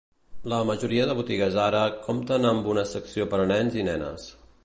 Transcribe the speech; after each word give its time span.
La 0.53 0.61
majoria 0.69 1.03
de 1.09 1.15
botigues 1.19 1.51
Zara 1.57 1.83
compten 2.07 2.49
amb 2.53 2.71
una 2.73 2.87
secció 2.95 3.31
per 3.35 3.43
a 3.43 3.47
nens 3.55 3.81
i 3.83 3.87
nenes. 3.93 4.29